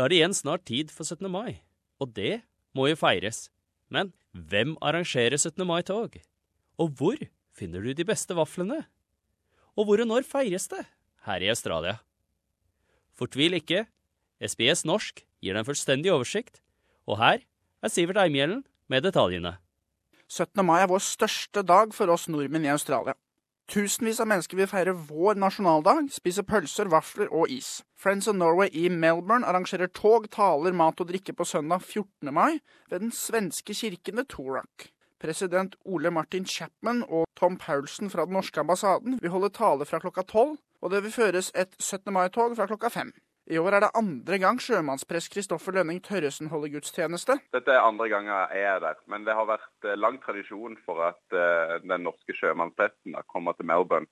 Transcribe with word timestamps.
Da 0.00 0.06
er 0.06 0.14
det 0.14 0.16
igjen 0.16 0.32
snart 0.32 0.62
tid 0.64 0.88
for 0.88 1.04
17. 1.04 1.28
mai, 1.28 1.60
og 2.00 2.14
det 2.16 2.38
må 2.72 2.86
jo 2.88 2.96
feires. 2.96 3.50
Men 3.92 4.14
hvem 4.32 4.70
arrangerer 4.80 5.36
17. 5.36 5.60
mai-tog? 5.68 6.16
Og 6.80 6.94
hvor 6.96 7.20
finner 7.52 7.84
du 7.84 7.92
de 7.92 8.06
beste 8.08 8.32
vaflene? 8.32 8.78
Og 9.76 9.84
hvor 9.84 10.00
og 10.00 10.08
når 10.08 10.24
feires 10.24 10.70
det 10.72 10.86
her 11.26 11.44
i 11.44 11.50
Australia? 11.52 11.98
Fortvil 13.12 13.58
ikke, 13.58 13.84
SBS 14.40 14.86
norsk 14.88 15.20
gir 15.20 15.52
deg 15.52 15.66
en 15.66 15.68
fullstendig 15.68 16.14
oversikt, 16.16 16.62
og 17.04 17.20
her 17.20 17.44
er 17.84 17.92
Sivert 17.92 18.22
Eimhjellen 18.24 18.64
med 18.88 19.04
detaljene. 19.04 19.58
17. 20.32 20.64
mai 20.64 20.78
er 20.80 20.88
vår 20.88 21.04
største 21.04 21.60
dag 21.60 21.92
for 21.92 22.08
oss 22.08 22.24
nordmenn 22.32 22.64
i 22.64 22.72
Australia. 22.72 23.18
Tusenvis 23.70 24.18
av 24.18 24.26
mennesker 24.26 24.58
vil 24.58 24.66
feire 24.66 24.90
vår 25.06 25.36
nasjonaldag, 25.38 26.08
spise 26.10 26.42
pølser, 26.42 26.88
vafler 26.90 27.28
og 27.30 27.52
is. 27.54 27.84
Friends 27.94 28.26
of 28.26 28.34
Norway 28.34 28.66
i 28.74 28.88
Melbourne 28.90 29.46
arrangerer 29.46 29.86
tog, 29.94 30.26
taler, 30.34 30.74
mat 30.74 30.98
og 30.98 31.06
drikke 31.06 31.36
på 31.38 31.46
søndag 31.46 31.84
14. 31.84 32.32
mai 32.34 32.58
ved 32.90 33.04
den 33.04 33.12
svenske 33.14 33.76
kirken 33.78 34.18
ved 34.18 34.26
Torak. 34.34 34.88
President 35.22 35.76
Ole 35.84 36.10
Martin 36.10 36.48
Chapman 36.50 37.04
og 37.06 37.28
Tom 37.38 37.60
Paulsen 37.62 38.10
fra 38.10 38.26
den 38.26 38.34
norske 38.34 38.58
ambassaden 38.58 39.20
vil 39.22 39.30
holde 39.30 39.52
tale 39.54 39.86
fra 39.86 40.02
klokka 40.02 40.26
tolv, 40.26 40.58
og 40.82 40.90
det 40.90 41.04
vil 41.04 41.14
føres 41.14 41.52
et 41.54 41.78
17. 41.78 42.10
mai-tog 42.10 42.58
fra 42.58 42.66
klokka 42.66 42.90
fem. 42.90 43.14
I 43.50 43.58
år 43.58 43.74
er 43.74 43.82
det 43.82 43.94
andre 43.98 44.36
gang 44.38 44.60
sjømannsprest 44.62 45.32
Kristoffer 45.34 45.74
Lønning 45.74 45.98
Tørresen 46.06 46.52
holder 46.52 46.70
gudstjeneste. 46.76 47.34
Dette 47.50 47.72
er 47.74 47.82
andre 47.82 48.06
ganger 48.12 48.52
jeg 48.54 48.68
er 48.76 48.78
der, 48.84 49.00
men 49.10 49.24
det 49.26 49.34
har 49.34 49.48
vært 49.48 49.88
eh, 49.88 49.96
lang 49.98 50.20
tradisjon 50.22 50.76
for 50.84 51.02
at 51.08 51.34
uh, 51.34 51.80
den 51.82 52.06
norske 52.06 52.36
sjømannspresten 52.38 53.18
kommer 53.32 53.58
til 53.58 53.66
Melbourne 53.66 54.06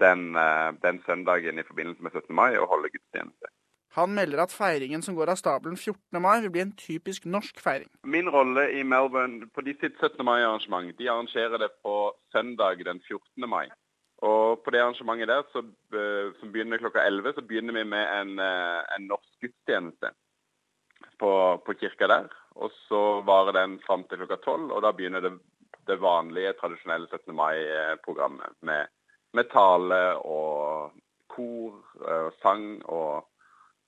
den, 0.00 0.32
uh, 0.32 0.72
den, 0.80 1.02
søndagen 1.04 1.60
i 1.60 1.66
forbindelse 1.68 2.06
med 2.06 2.16
17. 2.16 2.32
mai 2.32 2.56
og 2.56 2.70
holder 2.72 2.94
gudstjeneste. 2.96 3.52
Han 3.98 4.16
melder 4.16 4.46
at 4.46 4.56
feiringen 4.56 5.04
som 5.04 5.14
går 5.14 5.34
av 5.34 5.42
stabelen 5.42 5.76
14. 5.76 6.00
mai, 6.24 6.40
vil 6.40 6.56
bli 6.56 6.64
en 6.64 6.74
typisk 6.80 7.28
norsk 7.28 7.60
feiring. 7.60 7.92
Min 8.16 8.32
rolle 8.32 8.70
i 8.72 8.82
Melbourne 8.82 9.44
på 9.52 9.68
de 9.68 9.76
sitt 9.76 10.00
17. 10.00 10.24
mai-arrangement, 10.24 10.88
de 10.96 11.12
arrangerer 11.12 11.60
det 11.60 11.68
på 11.84 11.98
søndag 12.32 12.80
den 12.88 13.04
14. 13.04 13.44
mai. 13.44 13.68
Og 14.22 14.62
på 14.64 14.70
det 14.70 14.80
arrangementet 14.80 15.28
der, 15.28 15.42
så, 15.52 15.62
som 16.40 16.52
begynner 16.52 16.78
klokka 16.78 17.02
11, 17.06 17.32
så 17.34 17.42
begynner 17.42 17.74
vi 17.74 17.84
med 17.84 18.04
en, 18.20 18.38
eh, 18.38 18.80
en 18.96 19.08
norsk 19.10 19.40
gudstjeneste 19.40 20.10
på, 21.18 21.32
på, 21.66 21.74
kirka 21.80 22.06
der. 22.06 22.28
Og 22.54 22.70
så 22.86 23.20
varer 23.26 23.52
den 23.52 23.80
fram 23.86 24.04
til 24.04 24.22
klokka 24.22 24.36
12, 24.44 24.70
og 24.70 24.82
da 24.82 24.92
begynner 24.92 25.20
det, 25.20 25.32
det 25.86 26.00
vanlige, 26.00 26.54
tradisjonelle 26.60 27.08
17. 27.10 27.34
mai-programmet. 27.34 28.54
Med, 28.60 28.86
med, 29.32 29.50
tale 29.52 30.16
og 30.16 30.92
kor, 31.28 31.80
og 32.00 32.10
eh, 32.10 32.32
sang 32.42 32.84
og, 32.84 33.26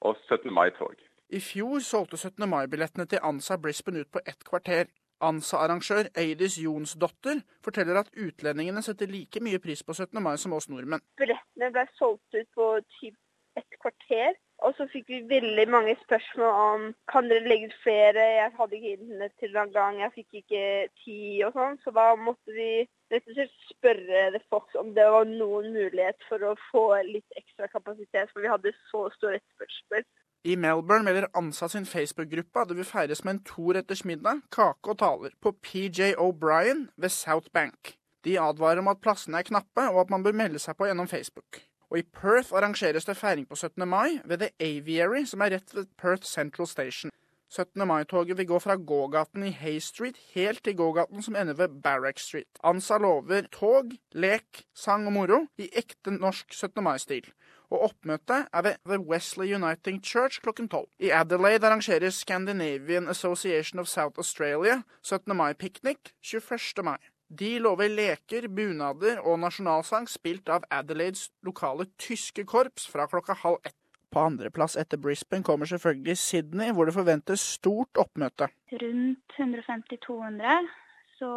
og 0.00 0.16
17. 0.28 0.52
mai-tog. 0.52 0.98
I 1.30 1.40
fjor 1.40 1.80
solgte 1.82 2.16
17. 2.16 2.48
mai-billettene 2.50 3.06
til 3.06 3.22
Ansa 3.22 3.56
Brisbane 3.56 4.04
ut 4.04 4.12
på 4.12 4.20
ett 4.26 4.44
kvarter. 4.44 4.90
ANSA-arrangør 5.24 6.10
Eidis 6.20 6.58
Jonsdotter 6.60 7.40
forteller 7.64 8.00
at 8.02 8.10
utlendingene 8.16 8.82
setter 8.84 9.10
like 9.10 9.40
mye 9.40 9.60
pris 9.62 9.82
på 9.82 9.94
17. 9.96 10.22
mai 10.22 10.36
som 10.40 10.56
oss 10.56 10.68
nordmenn. 10.72 11.04
Billettene 11.20 11.70
ble 11.72 11.86
solgt 11.98 12.36
ut 12.36 12.50
på 12.56 12.72
typ 12.98 13.16
et 13.56 13.78
kvarter. 13.80 14.36
Og 14.64 14.72
så 14.76 14.86
fikk 14.88 15.10
vi 15.12 15.18
veldig 15.28 15.66
mange 15.68 15.92
spørsmål 16.00 16.60
om 16.60 16.84
kan 17.12 17.26
dere 17.28 17.48
legge 17.48 17.68
ut 17.68 17.74
flere. 17.82 18.22
Jeg 18.40 18.52
hadde 18.58 18.76
ikke 18.78 18.92
internett 18.96 19.34
til 19.40 19.52
den 19.52 19.72
gang, 19.74 19.98
jeg 20.00 20.14
fikk 20.14 20.38
ikke 20.40 20.62
tid 21.02 21.42
og 21.48 21.58
sånn. 21.58 21.76
Så 21.84 21.92
da 21.98 22.06
måtte 22.16 22.56
vi 22.56 22.70
rett 23.12 23.28
og 23.28 23.36
slett 23.36 23.52
spørre 23.68 24.40
folk 24.50 24.78
om 24.80 24.94
det 24.96 25.04
var 25.12 25.28
noen 25.28 25.68
mulighet 25.76 26.24
for 26.28 26.42
å 26.48 26.54
få 26.70 26.86
litt 27.04 27.40
ekstra 27.40 27.68
kapasitet, 27.72 28.32
for 28.32 28.44
vi 28.44 28.52
hadde 28.52 28.72
så 28.88 29.04
stor 29.18 29.36
etterspørsel. 29.36 30.08
I 30.46 30.54
Melbourne 30.54 31.02
melder 31.02 31.26
Ansa 31.34 31.66
sin 31.66 31.86
Facebook-gruppe 31.86 32.60
at 32.60 32.68
det 32.70 32.76
vil 32.78 32.86
feires 32.86 33.24
med 33.26 33.32
en 33.34 33.40
toretters 33.48 34.04
middag, 34.06 34.44
kake 34.54 34.92
og 34.92 34.98
taler 35.00 35.32
på 35.42 35.50
PJ 35.58 36.12
O'Brien 36.22 36.84
ved 36.96 37.10
South 37.10 37.50
Bank. 37.50 37.96
De 38.22 38.36
advarer 38.38 38.78
om 38.78 38.92
at 38.92 39.00
plassene 39.02 39.40
er 39.40 39.48
knappe, 39.48 39.88
og 39.90 40.04
at 40.04 40.12
man 40.14 40.22
bør 40.22 40.36
melde 40.38 40.62
seg 40.62 40.78
på 40.78 40.86
gjennom 40.86 41.10
Facebook. 41.10 41.58
Og 41.90 41.98
i 41.98 42.06
Perth 42.14 42.54
arrangeres 42.54 43.08
det 43.10 43.16
feiring 43.18 43.48
på 43.48 43.58
17. 43.58 43.88
mai 43.88 44.20
ved 44.24 44.38
The 44.44 44.52
Aviary, 44.62 45.24
som 45.26 45.42
er 45.42 45.56
rett 45.56 45.74
ved 45.74 45.90
Perth 45.98 46.30
Central 46.30 46.70
Station. 46.70 47.10
17. 47.52 47.86
mai-toget 47.86 48.38
vil 48.38 48.46
gå 48.46 48.58
fra 48.58 48.76
gågaten 48.76 49.44
i 49.46 49.54
Hay 49.54 49.78
Street 49.78 50.18
helt 50.34 50.64
til 50.64 50.76
gågaten 50.76 51.22
som 51.22 51.36
ender 51.36 51.54
ved 51.54 51.82
Barrack 51.82 52.18
Street. 52.18 52.50
Ansa 52.64 52.98
lover 52.98 53.46
tog, 53.52 53.92
lek, 54.12 54.66
sang 54.74 55.06
og 55.06 55.12
moro 55.12 55.44
i 55.58 55.70
ekte 55.72 56.10
norsk 56.10 56.54
17. 56.54 56.82
mai-stil 56.84 57.30
og 57.70 57.82
oppmøtet 57.88 58.46
er 58.52 58.62
ved 58.62 58.74
The 58.86 58.98
Wesley 59.00 59.54
Uniting 59.54 60.04
Church 60.04 60.40
klokken 60.42 60.68
tolv. 60.68 60.88
I 60.98 61.10
Adelaide 61.10 61.66
arrangeres 61.66 62.14
Scandinavian 62.14 63.08
Association 63.08 63.78
of 63.78 63.86
South 63.86 64.18
Australia 64.18 64.82
17. 65.02 65.36
mai-piknik 65.36 66.12
21. 66.22 66.84
mai. 66.84 66.98
De 67.38 67.58
lover 67.58 67.88
leker, 67.88 68.48
bunader 68.48 69.18
og 69.18 69.40
nasjonalsang 69.42 70.06
spilt 70.08 70.48
av 70.48 70.62
Adelaides 70.70 71.30
lokale 71.42 71.88
tyske 71.98 72.44
korps 72.46 72.86
fra 72.86 73.08
klokka 73.10 73.34
halv 73.42 73.58
ett. 73.66 73.74
På 74.16 74.22
andreplass 74.24 74.78
etter 74.80 74.96
Brisbane 74.96 75.44
kommer 75.44 75.68
selvfølgelig 75.68 76.16
Sydney, 76.16 76.70
hvor 76.72 76.88
det 76.88 76.94
forventes 76.96 77.42
stort 77.58 77.98
oppmøte. 78.00 78.46
Rundt 78.72 79.34
150-200, 79.36 80.70
så 81.18 81.32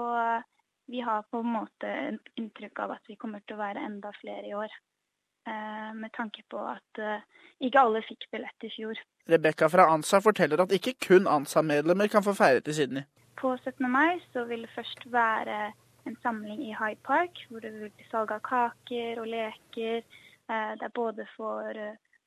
vi 0.88 1.02
har 1.04 1.26
på 1.28 1.42
en 1.44 1.52
måte 1.58 1.92
inntrykk 2.40 2.80
av 2.86 2.96
at 2.96 3.12
vi 3.12 3.20
kommer 3.20 3.44
til 3.44 3.58
å 3.58 3.66
være 3.66 3.84
enda 3.84 4.14
flere 4.22 4.48
i 4.48 4.56
år. 4.56 4.80
Eh, 5.52 5.92
med 6.00 6.16
tanke 6.16 6.48
på 6.48 6.64
at 6.72 7.04
eh, 7.04 7.28
ikke 7.68 7.84
alle 7.84 8.06
fikk 8.08 8.30
billett 8.32 8.68
i 8.70 8.72
fjor. 8.72 9.04
Rebekka 9.28 9.68
fra 9.76 9.92
ANSA 9.92 10.24
forteller 10.24 10.64
at 10.64 10.80
ikke 10.80 10.96
kun 11.04 11.28
ANSA-medlemmer 11.28 12.08
kan 12.08 12.24
få 12.24 12.32
feire 12.38 12.64
til 12.64 12.80
Sydney. 12.80 13.04
På 13.44 13.58
17. 13.58 13.92
mai 13.92 14.24
så 14.32 14.48
vil 14.48 14.64
det 14.64 14.76
først 14.80 15.04
være 15.12 15.62
en 16.08 16.22
samling 16.24 16.64
i 16.64 16.76
Hyde 16.80 17.04
Park, 17.04 17.44
hvor 17.50 17.60
det 17.60 17.76
vil 17.76 17.92
bli 17.92 18.08
salg 18.08 18.32
av 18.32 18.40
kaker 18.48 19.20
og 19.20 19.34
leker. 19.36 20.06
Eh, 20.48 20.72
det 20.80 20.88
er 20.88 20.96
både 20.96 21.28
for 21.36 21.76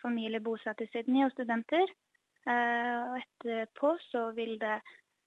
familier 0.02 0.42
bosatt 0.44 0.82
i 0.82 0.88
Sydney 0.92 1.24
og 1.26 1.32
studenter. 1.34 1.86
Og 2.42 3.18
etterpå 3.20 3.92
så 4.10 4.24
vil 4.34 4.56
det 4.60 4.80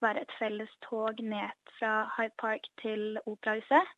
være 0.04 0.26
et 0.26 0.34
felles 0.40 0.72
tog 0.84 1.22
ned 1.24 1.54
fra 1.78 1.94
Hyde 2.18 2.36
Park 2.42 2.68
til 2.82 3.16
Operahuset. 3.26 3.94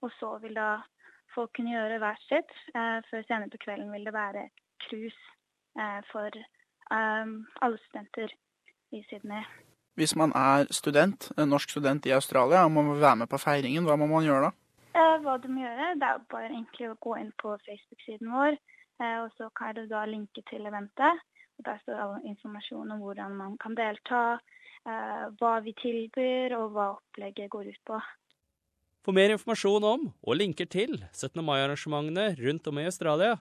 Og 0.00 0.10
så 0.16 0.30
vil 0.42 0.56
da 0.56 0.70
folk 1.34 1.52
kunne 1.56 1.74
gjøre 1.76 2.00
hvert 2.00 2.24
sitt. 2.30 2.54
Før 2.72 3.04
for 3.10 3.28
senere 3.28 3.52
på 3.52 3.60
kvelden 3.66 3.92
vil 3.92 4.08
det 4.08 4.16
være 4.16 4.48
cruise 4.86 5.24
eh, 5.80 6.00
for 6.12 6.30
alle 6.90 7.78
studenter 7.84 8.32
i 8.96 9.04
Sydney. 9.10 9.42
Hvis 9.98 10.16
man 10.16 10.32
er 10.34 10.66
student, 10.70 11.32
en 11.38 11.48
norsk 11.48 11.70
student 11.70 12.06
i 12.06 12.14
Australia 12.14 12.64
og 12.64 12.70
må 12.70 12.94
være 12.94 13.16
med 13.16 13.26
på 13.26 13.40
feiringen, 13.42 13.84
hva 13.84 13.96
må 13.98 14.06
man 14.06 14.24
gjøre 14.24 14.48
da? 14.48 14.50
Eh, 14.98 15.16
hva 15.22 15.36
du 15.38 15.46
må 15.52 15.62
gjøre, 15.62 15.92
det 16.00 16.06
er 16.08 16.30
bare 16.32 16.50
egentlig 16.50 16.88
å 16.90 17.00
gå 17.04 17.12
inn 17.20 17.32
på 17.38 17.48
Facebook-siden 17.66 18.28
vår. 18.34 18.52
Og 18.98 19.28
så 19.38 19.46
kan 19.54 19.76
du 19.76 19.84
da 19.86 20.00
linke 20.10 20.42
til 20.50 20.66
eventet. 20.66 21.16
og 21.58 21.62
Der 21.68 21.78
står 21.84 21.96
all 22.02 22.16
informasjon 22.26 22.90
om 22.90 22.98
hvordan 23.04 23.30
man 23.38 23.52
kan 23.62 23.74
delta, 23.78 24.22
hva 25.38 25.52
vi 25.62 25.72
tilbyr 25.78 26.50
og 26.56 26.72
hva 26.74 26.86
opplegget 26.96 27.52
går 27.52 27.64
ut 27.70 27.82
på. 27.86 27.96
For 29.06 29.12
mer 29.14 29.30
informasjon 29.32 29.84
om 29.86 30.02
og 30.20 30.36
linker 30.36 30.66
til 30.68 30.98
17. 31.14 31.40
mai-arrangementene 31.40 32.36
rundt 32.42 32.66
om 32.68 32.78
i 32.82 32.88
Australia, 32.90 33.38